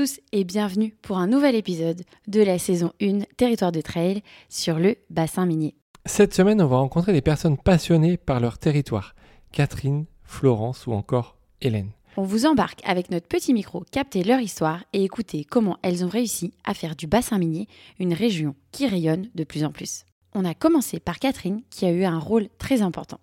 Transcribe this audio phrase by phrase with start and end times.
[0.00, 4.78] tous et bienvenue pour un nouvel épisode de la saison 1 Territoire de Trail sur
[4.78, 5.74] le bassin minier.
[6.06, 9.14] Cette semaine, on va rencontrer des personnes passionnées par leur territoire.
[9.52, 11.90] Catherine, Florence ou encore Hélène.
[12.16, 16.08] On vous embarque avec notre petit micro, capter leur histoire et écouter comment elles ont
[16.08, 20.06] réussi à faire du bassin minier une région qui rayonne de plus en plus.
[20.34, 23.20] On a commencé par Catherine qui a eu un rôle très important.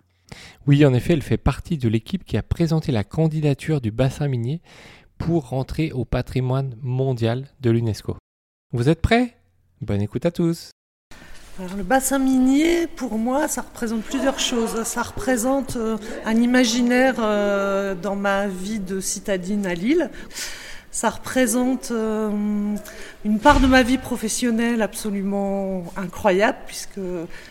[0.68, 4.28] Oui, en effet, elle fait partie de l'équipe qui a présenté la candidature du bassin
[4.28, 4.62] minier
[5.18, 8.18] pour rentrer au patrimoine mondial de l'UNESCO.
[8.74, 9.38] Vous êtes prêts?
[9.82, 10.72] Bonne écoute à tous
[11.60, 14.84] alors, le bassin minier, pour moi, ça représente plusieurs choses.
[14.84, 20.12] Ça représente euh, un imaginaire euh, dans ma vie de citadine à Lille.
[20.92, 22.30] Ça représente euh,
[23.26, 27.00] une part de ma vie professionnelle absolument incroyable, puisque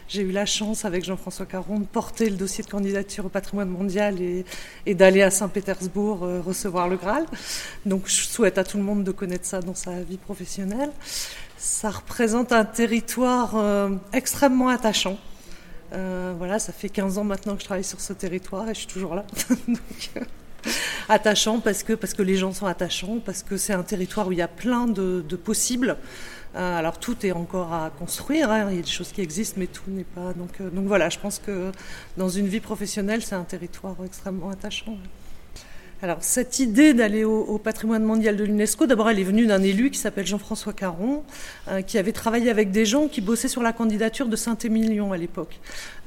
[0.08, 3.68] j'ai eu la chance, avec Jean-François Caron, de porter le dossier de candidature au patrimoine
[3.68, 7.26] mondial et, d'aller à Saint-Pétersbourg euh, recevoir le Graal.
[7.84, 10.90] Donc je souhaite à tout le monde de connaître ça dans sa vie professionnelle.
[11.58, 15.18] Ça représente un territoire euh, extrêmement attachant.
[15.92, 18.88] voilà, ça fait 15 ans maintenant que je travaille sur ce territoire et je suis
[18.88, 19.24] toujours là.
[21.08, 24.32] attachant parce que, parce que les gens sont attachants, parce que c'est un territoire où
[24.32, 25.96] il y a plein de, possibles.
[26.54, 28.68] Euh, alors tout est encore à construire, hein.
[28.70, 30.32] il y a des choses qui existent, mais tout n'est pas.
[30.60, 31.70] Euh, donc voilà, je pense que
[32.16, 34.96] dans une vie professionnelle, c'est un territoire extrêmement attachant.
[36.02, 39.90] Alors cette idée d'aller au, patrimoine mondial de l'UNESCO, d'abord elle est venue d'un élu
[39.90, 41.24] qui s'appelle Jean-François Caron,
[41.68, 45.16] euh, qui avait travaillé avec des gens qui bossaient sur la candidature de Saint-Émilion à
[45.16, 45.58] l'époque.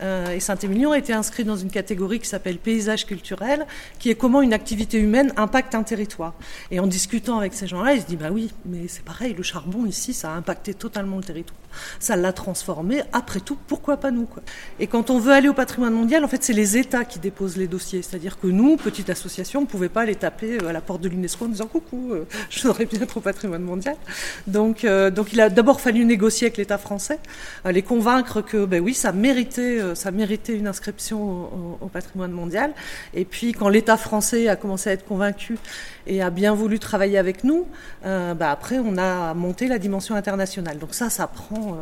[0.01, 3.65] Euh, et Saint-Émilion a été inscrit dans une catégorie qui s'appelle paysage culturel,
[3.97, 6.35] qui est comment une activité humaine impacte un territoire.
[6.69, 9.43] Et en discutant avec ces gens-là, il se dit bah oui, mais c'est pareil, le
[9.43, 11.59] charbon ici, ça a impacté totalement le territoire.
[11.99, 13.01] Ça l'a transformé.
[13.13, 14.27] Après tout, pourquoi pas nous
[14.79, 17.57] Et quand on veut aller au patrimoine mondial, en fait, c'est les États qui déposent
[17.57, 18.01] les dossiers.
[18.01, 21.45] C'est-à-dire que nous, petite association, pouvait pas aller taper euh, à la porte de l'UNESCO
[21.45, 23.95] en disant coucou, euh, je voudrais bien être au patrimoine mondial.
[24.45, 27.19] Donc, euh, donc il a d'abord fallu négocier avec l'État français,
[27.63, 32.73] les convaincre que ben oui, ça méritait, ça méritait une inscription au, patrimoine mondial.
[33.13, 35.57] Et puis quand l'État français a commencé à être convaincu
[36.07, 37.65] et a bien voulu travailler avec nous,
[38.03, 40.77] ben après on a monté la dimension internationale.
[40.77, 41.77] Donc ça, ça prend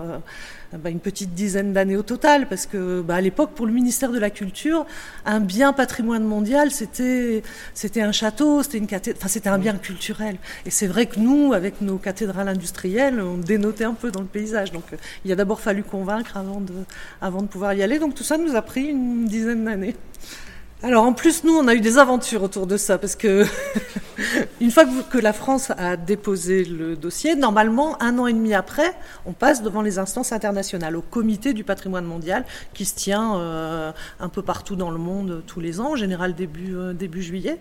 [0.73, 4.11] bah, une petite dizaine d'années au total, parce que bah, à l'époque, pour le ministère
[4.11, 4.85] de la Culture,
[5.25, 7.41] un bien patrimoine mondial, c'était
[7.73, 10.37] c'était un château, c'était une enfin c'était un bien culturel.
[10.65, 14.27] Et c'est vrai que nous, avec nos cathédrales industrielles, on dénotait un peu dans le
[14.27, 14.71] paysage.
[14.71, 16.73] Donc euh, il a d'abord fallu convaincre avant de
[17.21, 17.99] avant de pouvoir y aller.
[17.99, 19.95] Donc tout ça nous a pris une dizaine d'années.
[20.83, 23.45] Alors en plus, nous, on a eu des aventures autour de ça, parce que
[24.61, 28.93] une fois que, la France a déposé le dossier, normalement, un an et demi après,
[29.25, 32.45] on passe devant les instances internationales, au comité du patrimoine mondial,
[32.75, 36.35] qui se tient euh, un peu partout dans le monde tous les ans, en général
[36.35, 37.57] début, euh, début juillet.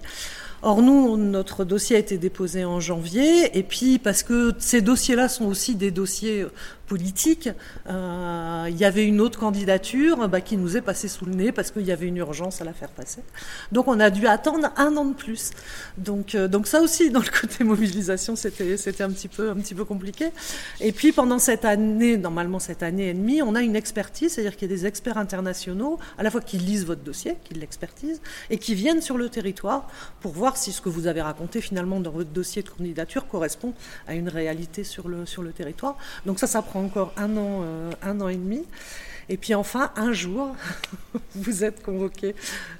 [0.68, 5.28] Or, nous, notre dossier a été déposé en janvier, et puis parce que ces dossiers-là
[5.28, 6.44] sont aussi des dossiers
[6.86, 7.48] politiques,
[7.88, 11.52] euh, il y avait une autre candidature bah, qui nous est passée sous le nez
[11.52, 13.22] parce qu'il y avait une urgence à la faire passer.
[13.72, 15.50] Donc, on a dû attendre un an de plus.
[15.98, 19.56] Donc, euh, donc ça aussi, dans le côté mobilisation, c'était, c'était un petit peu, un
[19.56, 20.26] petit peu compliqué.
[20.80, 24.56] Et puis, pendant cette année, normalement cette année et demie, on a une expertise, c'est-à-dire
[24.56, 28.20] qu'il y a des experts internationaux, à la fois qui lisent votre dossier, qui l'expertisent,
[28.50, 29.88] et qui viennent sur le territoire
[30.20, 33.74] pour voir si ce que vous avez raconté finalement dans votre dossier de candidature correspond
[34.06, 35.96] à une réalité sur le, sur le territoire.
[36.24, 38.64] Donc ça, ça prend encore un an, euh, un an et demi.
[39.28, 40.54] Et puis enfin, un jour,
[41.34, 42.34] vous êtes convoqué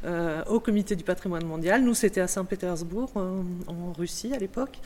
[0.05, 1.83] euh, au comité du patrimoine mondial.
[1.83, 4.79] Nous, c'était à Saint-Pétersbourg, euh, en Russie à l'époque.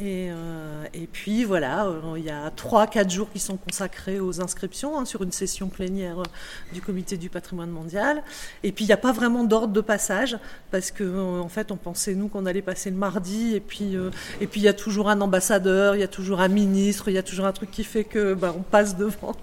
[0.00, 4.40] Et, euh, et, puis voilà, euh, il y a 3-4 jours qui sont consacrés aux
[4.40, 6.24] inscriptions hein, sur une session plénière euh,
[6.72, 8.22] du comité du patrimoine mondial.
[8.62, 10.38] Et puis il n'y a pas vraiment d'ordre de passage
[10.70, 13.94] parce que en fait on pensait nous qu'on allait passer le mardi et puis
[14.40, 17.14] et puis il y a toujours un ambassadeur, il y a toujours un ministre, il
[17.14, 19.36] y a toujours un truc qui fait que bah, on passe devant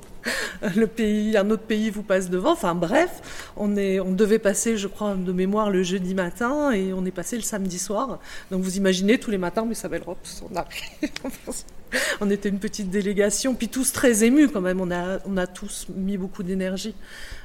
[0.76, 2.52] le pays, un autre pays vous passe devant.
[2.52, 6.94] Enfin bref, on, est, on devait passer, je crois, de mémoire le jeudi matin et
[6.94, 8.19] on est passé le samedi soir.
[8.52, 11.12] Donc vous imaginez tous les matins, mais ça Rops, on arrive.
[12.22, 14.81] on était une petite délégation, puis tous très émus quand même.
[14.81, 16.96] On a, on a tous mis beaucoup d'énergie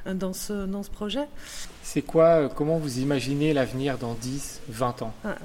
[0.07, 1.27] dans ce, dans ce projet.
[1.83, 5.15] C'est quoi, comment vous imaginez l'avenir dans 10, 20 ans?
[5.25, 5.37] Ah.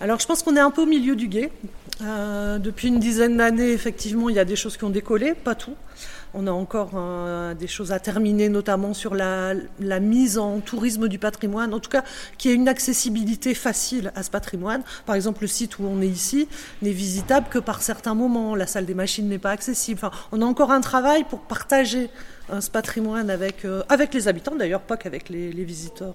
[0.00, 1.50] Alors je pense qu'on est un peu au milieu du guet.
[2.02, 5.54] Euh, depuis une dizaine d'années, effectivement, il y a des choses qui ont décollé, pas
[5.54, 5.74] tout.
[6.34, 11.08] On a encore euh, des choses à terminer, notamment sur la, la, mise en tourisme
[11.08, 12.04] du patrimoine, en tout cas
[12.36, 14.82] qui ait une accessibilité facile à ce patrimoine.
[15.06, 16.48] Par exemple, le site où on est ici
[16.82, 19.98] n'est visitable que par certains moments, la salle des machines n'est pas accessible.
[20.02, 22.10] Enfin, on a encore un travail pour partager
[22.60, 26.14] ce patrimoine avec, euh, avec les habitants, d'ailleurs pas qu'avec les, visiteurs,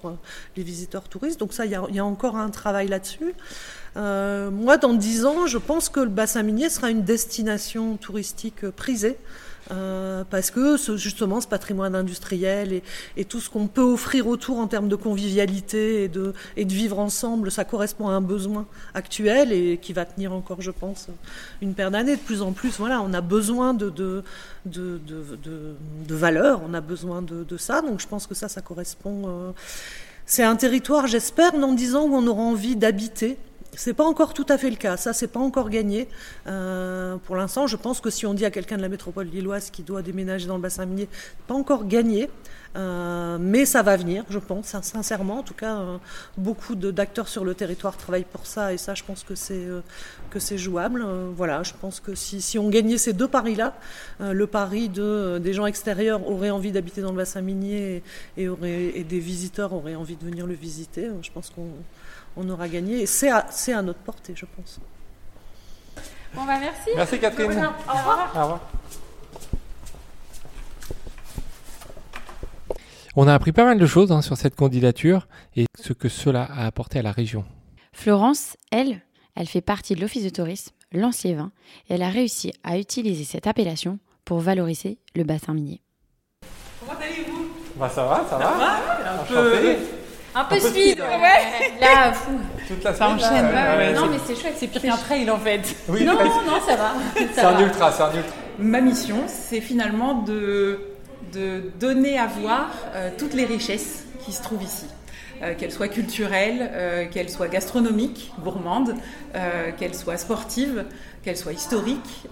[0.56, 1.38] les visiteurs touristes.
[1.38, 3.34] Donc ça, il y, y a, encore un travail là-dessus.
[3.96, 8.68] Euh, moi, dans dix ans, je pense que le bassin minier sera une destination touristique
[8.70, 9.18] prisée.
[9.70, 12.82] Euh, parce que ce, justement ce patrimoine industriel et,
[13.16, 16.72] et tout ce qu'on peut offrir autour en termes de convivialité et de, et de
[16.72, 21.06] vivre ensemble, ça correspond à un besoin actuel et qui va tenir encore, je pense,
[21.60, 22.16] une paire d'années.
[22.16, 24.24] De plus en plus, voilà, on a besoin de, de,
[24.66, 25.76] de, de,
[26.08, 29.22] de valeurs, on a besoin de, de, ça, donc je pense que ça, ça correspond.
[29.26, 29.52] Euh,
[30.26, 33.38] c'est un territoire, j'espère, dans dix ans où on aura envie d'habiter
[33.74, 36.06] c'est pas encore tout à fait le cas, ça c'est pas encore gagné.
[36.46, 39.70] Euh, pour l'instant, je pense que si on dit à quelqu'un de la métropole lilloise
[39.70, 41.08] qui doit déménager dans le bassin minier,
[41.46, 42.28] pas encore gagné,
[42.76, 45.38] euh, mais ça va venir, je pense, sincèrement.
[45.38, 45.96] En tout cas, euh,
[46.36, 51.04] beaucoup d'acteurs sur le territoire travaillent pour ça, et ça, je pense que c'est jouable.
[51.34, 53.74] Voilà, je pense que si, on gagnait ces deux paris-là,
[54.20, 58.02] le pari de des gens extérieurs auraient envie d'habiter dans le bassin minier
[58.36, 61.68] et, auraient, des visiteurs auraient envie de venir le visiter, je pense qu'on
[62.36, 63.02] on aura gagné.
[63.02, 63.46] Et c'est à,
[63.76, 64.80] à, notre portée, je pense.
[66.34, 66.90] Bon, bah merci.
[66.96, 67.50] Merci Catherine.
[67.50, 68.32] Au revoir.
[68.34, 68.60] Au revoir.
[73.14, 76.44] On a appris pas mal de choses hein, sur cette candidature et ce que cela
[76.44, 77.44] a apporté à la région.
[77.92, 79.02] Florence, elle,
[79.34, 81.52] elle fait partie de l'Office de tourisme Lancier-Vin
[81.90, 85.82] et elle a réussi à utiliser cette appellation pour valoriser le bassin minier.
[86.80, 87.48] Comment allez-vous?
[87.76, 88.56] Bah, Ça va, ça, ça va.
[88.56, 89.76] va un peu...
[90.34, 91.06] Un peu, un peu speed, ouais.
[91.06, 91.80] ouais.
[91.80, 92.38] Là, fou.
[92.66, 93.52] Toute la ça enchaîne.
[93.52, 95.60] Là, ouais, non, mais c'est chouette, c'est pire qu'un trail en fait.
[95.88, 96.92] Oui, non, non, ça va.
[97.34, 98.32] C'est un ultra, c'est un ultra.
[98.58, 100.78] Ma mission, c'est finalement de,
[101.32, 104.86] de donner à voir euh, toutes les richesses qui se trouvent ici.
[105.42, 108.94] Euh, qu'elles soient culturelles, euh, qu'elles soient gastronomiques, gourmandes,
[109.34, 110.84] euh, qu'elles soient sportives,
[111.24, 112.26] qu'elles soient historiques,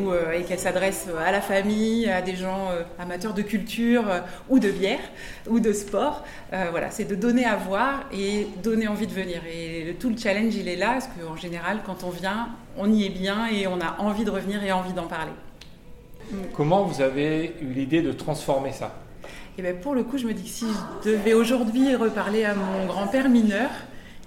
[0.00, 4.04] ou, et qu'elles s'adressent à la famille, à des gens amateurs de culture
[4.48, 5.00] ou de bière
[5.48, 6.22] ou de sport.
[6.70, 9.40] voilà, c'est de donner à voir et donner envie de venir.
[9.52, 12.92] Et le, tout le challenge, il est là, parce qu'en général, quand on vient, on
[12.92, 15.32] y est bien et on a envie de revenir et envie d'en parler.
[16.54, 18.94] Comment vous avez eu l'idée de transformer ça?
[19.56, 20.66] Et bien pour le coup, je me dis que si
[21.04, 23.70] je devais aujourd'hui reparler à mon grand-père mineur,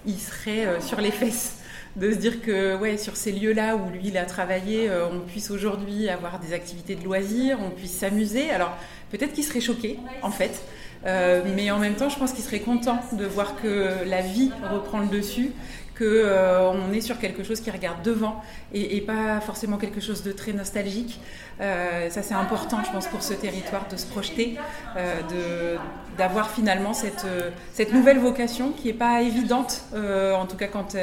[0.05, 1.53] il serait euh, sur les fesses.
[1.97, 5.21] De se dire que ouais, sur ces lieux-là où lui il a travaillé, euh, on
[5.21, 8.51] puisse aujourd'hui avoir des activités de loisirs, on puisse s'amuser.
[8.51, 8.77] Alors
[9.11, 10.61] peut-être qu'il serait choqué en fait,
[11.05, 14.51] euh, mais en même temps, je pense qu'il serait content de voir que la vie
[14.71, 15.51] reprend le dessus,
[15.97, 18.41] qu'on euh, est sur quelque chose qui regarde devant
[18.73, 21.19] et, pas forcément quelque chose de très nostalgique.
[21.59, 24.57] Euh, ça, c'est important, je pense, pour ce territoire de se projeter,
[24.95, 25.77] euh,
[26.17, 30.95] d'avoir finalement cette, euh, cette, nouvelle vocation qui n'est pas évidente, en tout cas quand,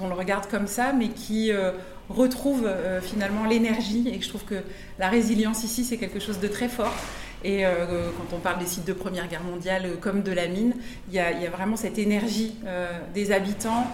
[0.00, 1.52] on le regarde comme ça, mais qui
[2.08, 2.68] retrouve
[3.02, 4.62] finalement l'énergie et que je trouve que
[4.98, 6.92] la résilience ici, c'est quelque chose de très fort.
[7.42, 10.46] Et euh, quand on parle des sites de Première Guerre mondiale euh, comme de la
[10.46, 10.74] mine,
[11.08, 13.86] il y a, vraiment cette énergie euh, des habitants,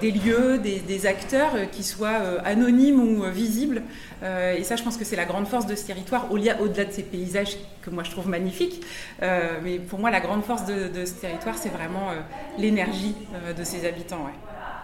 [0.00, 3.82] des lieux, des, acteurs, qui soient anonymes ou visibles.
[4.22, 6.86] et ça, je pense que c'est la grande force de ce territoire, au-delà au de
[6.90, 8.84] ces paysages que moi je trouve magnifiques.
[9.20, 12.10] mais pour moi, la grande force de, ce territoire, c'est vraiment
[12.58, 13.14] l'énergie
[13.56, 14.26] de ses habitants.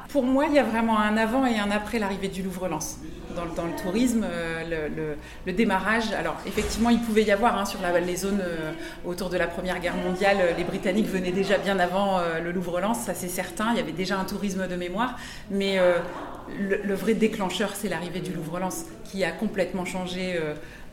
[0.09, 2.99] Pour moi, il y a vraiment un avant et un après l'arrivée du Louvre-Lens.
[3.35, 8.17] Dans, le tourisme, euh, le, démarrage, alors effectivement, il pouvait y avoir hein, sur les
[8.17, 8.73] zones euh,
[9.05, 13.01] autour de la Première Guerre mondiale, les Britanniques venaient déjà bien avant euh, le Louvre-Lens,
[13.01, 15.19] ça c'est certain, il y avait déjà un tourisme de mémoire,
[15.51, 15.99] mais euh,
[16.59, 20.41] le, vrai déclencheur, c'est l'arrivée du Louvre-Lens, qui a complètement changé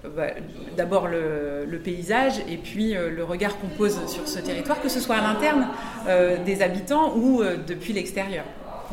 [0.04, 0.32] bah,
[0.76, 5.00] d'abord le, paysage et puis euh, le regard qu'on pose sur ce territoire, que ce
[5.00, 5.68] soit à l'interne
[6.08, 8.44] euh, des habitants ou euh, depuis l'extérieur.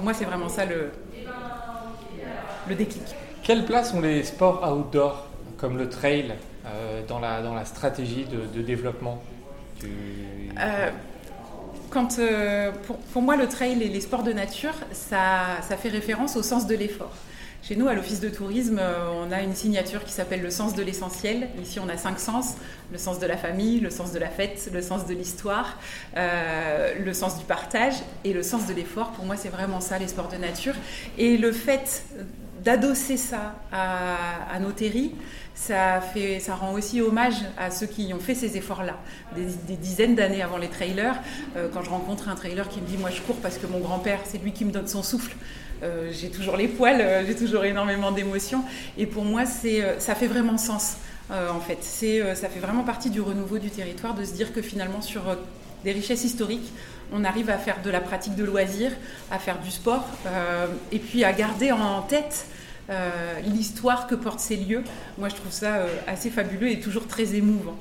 [0.01, 0.93] Pour moi, c'est vraiment ça le,
[2.67, 3.03] le déclic.
[3.43, 5.27] Quelle place ont les sports outdoor,
[5.59, 9.23] comme le trail, euh, dans, la, dans la stratégie de, de développement
[9.79, 9.91] du...
[10.59, 10.89] Euh,
[11.91, 15.91] quand, euh, pour, pour, moi, le trail et les sports de nature, ça, ça fait
[15.91, 17.13] référence au sens de l'effort.
[17.63, 18.81] Chez nous, à l'Office de tourisme,
[19.15, 21.49] on a une signature qui s'appelle le sens de l'essentiel.
[21.63, 22.57] Ici, on a cinq sens
[22.93, 25.79] le sens de la famille, le sens de la fête, le sens de l'histoire,
[26.17, 29.13] euh, le sens du partage et le sens de l'effort.
[29.13, 30.75] Pour moi, c'est vraiment ça, les sports de nature.
[31.19, 32.05] Et le fait
[32.65, 35.13] d'adosser ça à, nos terris,
[35.55, 38.99] ça, fait, ça rend aussi hommage à ceux qui ont fait ces efforts-là,
[39.35, 41.21] des, dizaines d'années avant les trailers.
[41.57, 43.81] Euh, quand je rencontre un trailer qui me dit Moi, je cours parce que mon
[43.81, 45.37] grand-père, c'est lui qui me donne son souffle.
[45.83, 48.65] Euh, j'ai toujours les poils, euh, j'ai toujours énormément d'émotions.
[48.99, 50.97] Et pour moi, ça fait vraiment sens.
[51.31, 55.01] en fait, ça fait vraiment partie du renouveau du territoire de se dire que finalement,
[55.01, 55.23] sur
[55.85, 56.73] des richesses historiques,
[57.13, 58.93] on arrive à faire de la pratique de loisirs,
[59.31, 60.07] à faire du sport,
[60.91, 62.47] et puis à garder en tête
[62.91, 64.83] euh, l'histoire que portent ces lieux.
[65.17, 67.77] Moi, je trouve ça euh, assez fabuleux et toujours très émouvant.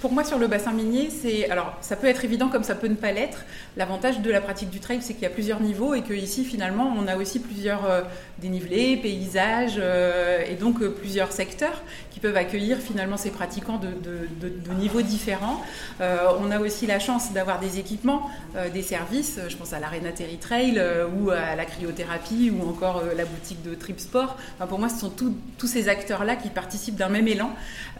[0.00, 2.88] Pour moi, sur le bassin minier, c'est alors ça peut être évident comme ça peut
[2.88, 3.44] ne pas l'être.
[3.76, 6.44] L'avantage de la pratique du trail, c'est qu'il y a plusieurs niveaux et que ici,
[6.44, 8.02] finalement, on a aussi plusieurs euh,
[8.40, 15.02] dénivelés, paysages et donc plusieurs secteurs qui peuvent accueillir finalement ces pratiquants de, de, niveaux
[15.02, 15.60] différents.
[16.00, 18.28] on a aussi la chance d'avoir des équipements,
[18.72, 19.38] des services.
[19.48, 20.82] Je pense à l'Arena Terry Trail
[21.16, 24.36] ou à la cryothérapie ou encore la boutique de Trip Sport.
[24.68, 27.50] pour moi, ce sont tous ces acteurs-là qui participent d'un même élan.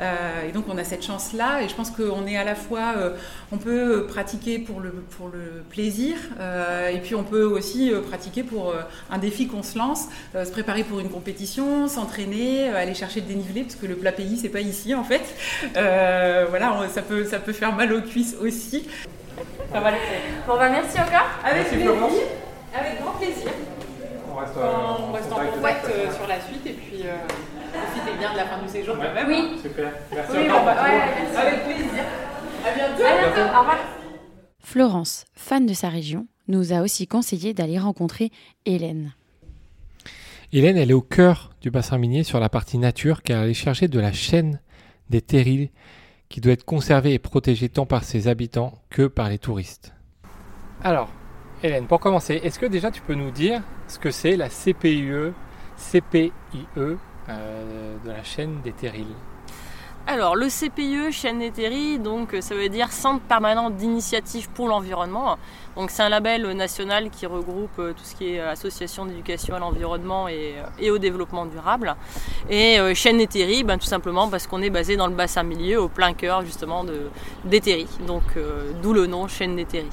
[0.01, 1.63] et donc, on a cette chance-là.
[1.63, 3.17] Et je pense qu'on est à la fois, euh,
[3.51, 8.01] on peut pratiquer pour le, pour le plaisir, euh, et puis on peut aussi euh,
[8.01, 8.75] pratiquer pour
[9.11, 13.63] un défi qu'on se lance, se préparer pour une compétition, s'entraîner, aller chercher le dénivelé,
[13.63, 15.23] parce que le plat pays, c'est pas ici en fait.
[15.75, 18.89] voilà, ça, peut, ça peut faire mal aux cuisses aussi.
[19.73, 20.21] Ça va le faire.
[20.47, 21.29] Bon, bah, merci encore.
[21.45, 21.91] Avec plaisir.
[22.75, 23.51] Avec grand plaisir.
[24.31, 27.05] On reste, en, contact, sur la suite et puis
[27.73, 29.29] profitez bien de la fin du séjour quand même.
[29.29, 29.59] Oui.
[29.63, 29.93] Super.
[30.13, 30.49] Merci oui.
[30.49, 32.05] Bah, ouais, Avec plaisir.
[32.67, 33.03] À bientôt.
[33.05, 33.57] À bientôt.
[33.57, 33.79] Au revoir.
[34.61, 38.31] Florence, fan de sa région, nous a aussi conseillé d'aller rencontrer
[38.65, 39.13] Hélène.
[40.53, 43.55] Hélène, elle est au cœur du bassin minier sur la partie nature car elle est
[43.55, 44.61] chargée de la chaîne
[45.09, 45.71] des terrils
[46.29, 49.95] qui doit être conservée et protégée tant par ses habitants que par les touristes.
[50.83, 51.11] Alors,
[51.63, 55.33] Hélène, pour commencer, est-ce que déjà tu peux nous dire ce que c'est la CPIE,
[55.77, 56.33] CPIE
[57.39, 58.73] euh, de la chaîne des
[60.05, 65.39] alors, le CPIE, chaîne terrils, donc ça veut dire Centre permanent d'initiative pour l'environnement.
[65.77, 69.61] Donc, c'est un label national qui regroupe euh, tout ce qui est association d'éducation à
[69.61, 71.95] l'environnement et, au développement durable.
[72.51, 75.81] Et euh, chaîne terrils, ben, tout simplement parce qu'on est basé dans le bassin milieu,
[75.81, 77.03] au plein cœur justement de,
[77.45, 77.87] des terrils.
[78.05, 78.25] Donc,
[78.83, 79.89] d'où le nom chaîne terrils.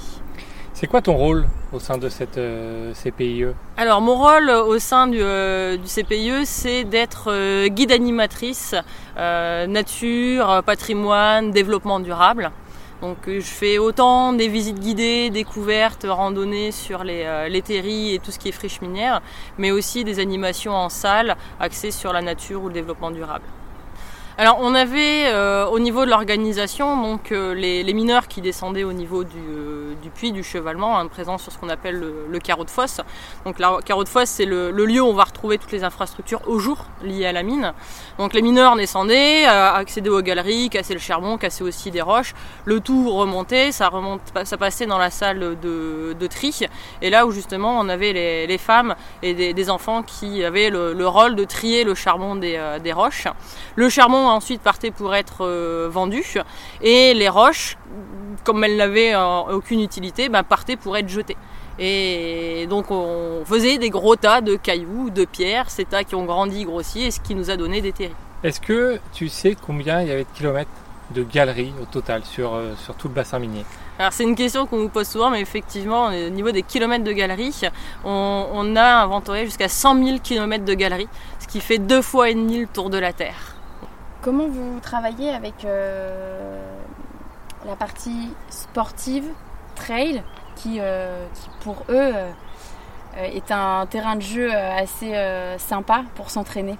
[0.79, 5.07] C'est quoi ton rôle au sein de cette euh, CPIE Alors mon rôle au sein
[5.07, 8.75] du, euh, CPIE, c'est d'être euh, guide animatrice
[9.17, 12.51] nature, patrimoine, développement durable.
[13.01, 18.39] Donc je fais autant des visites guidées, découvertes, randonnées sur les, les et tout ce
[18.39, 19.21] qui est friche minière,
[19.57, 23.43] mais aussi des animations en salle axées sur la nature ou le développement durable.
[24.39, 28.93] Alors on avait euh, au niveau de l'organisation donc euh, les, mineurs qui descendaient au
[28.93, 32.69] niveau du, euh, puits du chevalement, hein, présent sur ce qu'on appelle le, carreau de
[32.69, 33.01] fosse.
[33.43, 36.39] Donc le carreau de fosse c'est le, lieu où on va retrouver toutes les infrastructures
[36.47, 37.73] au jour liées à la mine.
[38.17, 42.33] Donc les mineurs descendaient, accédaient aux galeries, cassaient le charbon, cassaient aussi des roches.
[42.63, 43.91] Le tout remontait, ça
[44.57, 46.61] passait dans la salle de, tri.
[47.01, 48.13] Et là où justement on avait
[48.47, 52.93] les, femmes et des, enfants qui avaient le, rôle de trier le charbon des, des
[52.93, 53.27] roches.
[53.75, 56.23] Le charbon ensuite partait pour être euh, vendu
[56.81, 57.77] et les roches,
[58.43, 61.37] comme elles n'avaient euh, aucune utilité, ben, partaient pour être jetées.
[61.77, 66.25] Et donc on faisait des gros tas de cailloux, de pierres, ces tas qui ont
[66.25, 68.13] grandi, grossi, et ce qui nous a donné des terris.
[68.43, 70.71] Est-ce que tu sais combien il y avait de kilomètres
[71.11, 73.65] de galeries au total sur, euh, sur tout le bassin minier?
[73.97, 77.11] Alors c'est une question qu'on nous pose souvent, mais effectivement, au niveau des kilomètres de
[77.11, 77.67] galeries,
[78.05, 81.09] on, a inventorié jusqu'à 100 000 kilomètres de galeries,
[81.39, 83.58] ce qui fait deux fois et demi le tour de la Terre.
[84.21, 86.61] Comment vous travaillez avec euh,
[87.65, 89.23] la partie sportive,
[89.75, 90.23] trail,
[90.57, 91.25] qui, euh,
[91.61, 92.29] pour eux euh,
[93.15, 95.13] est un terrain de jeu assez
[95.57, 96.77] sympa pour s'entraîner?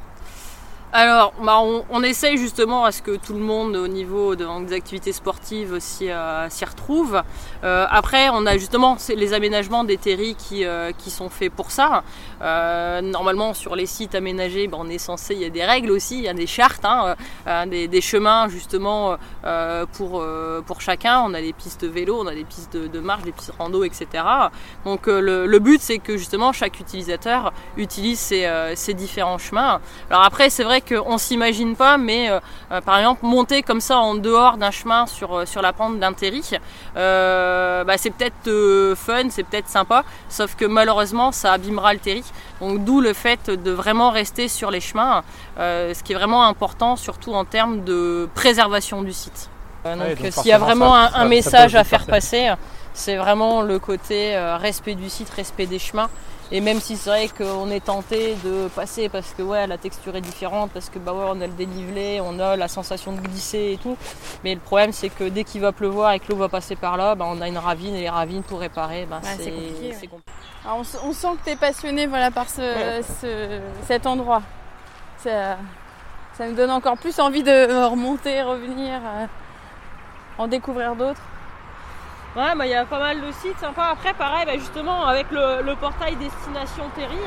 [0.91, 5.11] Alors, bah, on, essaye justement à ce que tout le monde au niveau des activités
[5.11, 7.21] sportives s'y euh, retrouve.
[7.63, 11.69] Euh, après, on a justement les aménagements des terris qui, euh, qui sont faits pour
[11.69, 12.03] ça.
[12.41, 16.17] normalement, sur les sites aménagés, bah, on est censé, il y a des règles aussi,
[16.17, 17.15] il y a des chartes, hein,
[17.67, 19.17] des, chemins justement
[19.93, 20.23] pour,
[20.79, 21.21] chacun.
[21.21, 24.07] On a des pistes vélo, on a des pistes de, marche, des pistes rando, etc.
[24.85, 29.81] Donc le, but, c'est que justement chaque utilisateur utilise ces, ces différents chemins.
[30.09, 32.39] Alors après, c'est vrai qu'on ne s'imagine pas, mais euh,
[32.71, 35.99] euh, par exemple, monter comme ça en dehors d'un chemin sur, euh, sur la pente
[35.99, 36.43] d'un terri,
[36.95, 42.23] bah, c'est peut-être fun, c'est peut-être sympa, sauf que malheureusement, ça abîmera le terri.
[42.61, 45.23] Donc d'où le fait de vraiment rester sur les chemins,
[45.57, 49.49] ce qui est vraiment important, surtout en termes de préservation du site.
[49.85, 52.51] donc, s'il y a vraiment un, message à faire passer,
[52.93, 56.09] c'est vraiment le côté respect du site, respect des chemins
[56.51, 60.15] Et même si c'est vrai qu'on est tenté de passer parce que ouais la texture
[60.15, 63.19] est différente, parce que bah ouais on a le dénivelé, on a la sensation de
[63.21, 63.95] glisser et tout.
[64.43, 66.97] Mais le problème c'est que dès qu'il va pleuvoir et que l'eau va passer par
[66.97, 69.51] là, bah, on a une ravine et les ravines pour réparer, bah, Ouais, c'est c'est
[69.51, 70.07] compliqué, c'est ouais.
[70.07, 70.31] compliqué.
[70.65, 74.41] Alors, on, sent que tu es passionné voilà, par ce, ce- cet endroit.
[75.23, 75.57] Ça,
[76.37, 79.25] ça me donne encore plus envie de remonter, revenir, euh,
[80.37, 81.21] en découvrir d'autres.
[82.35, 83.89] Ouais, bah, il y a pas mal de sites sympas.
[83.91, 87.17] Après, pareil, bah, justement, avec le, le portail Destination Terry.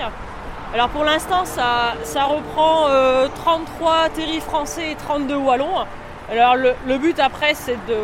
[0.75, 5.85] Alors pour l'instant, ça, ça reprend euh, 33 terry français et 32 wallons.
[6.30, 7.99] Alors le, le but après, c'est de,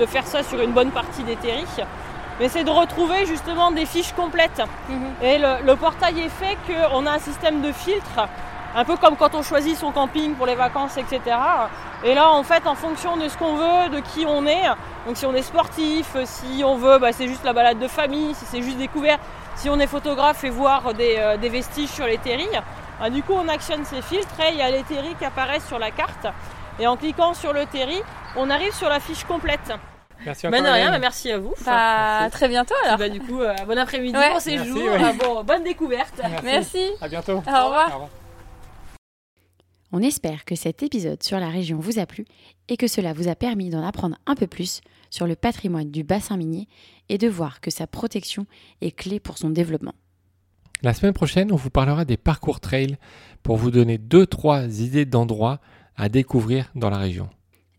[0.00, 1.64] de faire ça sur une bonne partie des terry.
[2.40, 4.60] Mais c'est de retrouver justement des fiches complètes.
[5.22, 8.26] Et le, le portail est fait qu'on a un système de filtre,
[8.74, 11.20] un peu comme quand on choisit son camping pour les vacances, etc.
[12.04, 14.62] Et là, en fait, en fonction de ce qu'on veut, de qui on est,
[15.06, 18.34] donc si on est sportif, si on veut, bah, c'est juste la balade de famille,
[18.34, 19.18] si c'est juste découvert,
[19.56, 22.46] si on est photographe et voir des, euh, des vestiges sur les terris,
[23.00, 25.66] bah, du coup on actionne ces filtres et il y a les terris qui apparaissent
[25.66, 26.26] sur la carte.
[26.78, 28.00] Et en cliquant sur le terri,
[28.36, 29.72] on arrive sur la fiche complète.
[30.24, 30.68] Merci Bah, encore.
[30.68, 31.54] de rien, bah, merci à vous.
[31.66, 31.72] Bah,
[32.20, 32.30] merci.
[32.32, 32.98] très bientôt alors.
[32.98, 34.32] Bah, du coup, euh, bon après-midi, Ouais.
[34.32, 35.12] bon séjour, Merci, ouais.
[35.26, 36.14] bon, bonne découverte.
[36.22, 36.44] Merci.
[36.44, 36.90] Merci.
[37.00, 37.42] À bientôt.
[37.46, 38.08] Au revoir.
[39.90, 42.26] On espère que cet épisode sur la région vous a plu
[42.68, 46.04] et que cela vous a permis d'en apprendre un peu plus sur le patrimoine du
[46.04, 46.68] bassin minier
[47.08, 48.46] et de voir que sa protection
[48.82, 49.94] est clé pour son développement.
[50.82, 52.98] La semaine prochaine, on vous parlera des parcours trail
[53.42, 55.58] pour vous donner 2-3 idées d'endroits
[55.96, 57.30] à découvrir dans la région.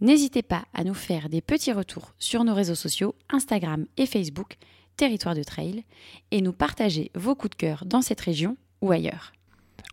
[0.01, 4.57] N'hésitez pas à nous faire des petits retours sur nos réseaux sociaux Instagram et Facebook,
[4.97, 5.83] Territoire de Trail,
[6.31, 9.31] et nous partager vos coups de cœur dans cette région ou ailleurs.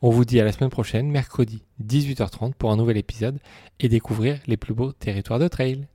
[0.03, 3.39] On vous dit à la semaine prochaine, mercredi 18h30 pour un nouvel épisode
[3.81, 5.87] et découvrir les plus beaux territoires de trail.